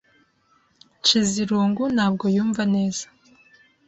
[0.99, 3.05] Nshizirungu ntabwo yumva neza.